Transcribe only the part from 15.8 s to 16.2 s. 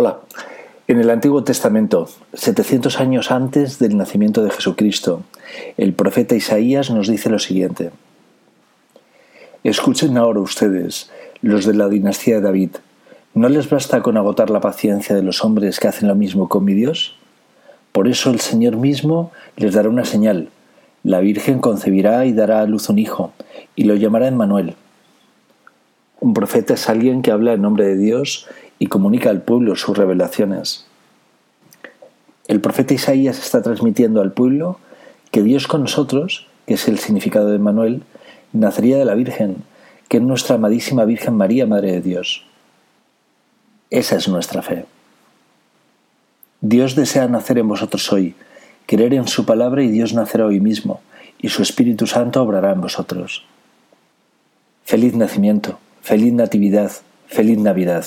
que hacen lo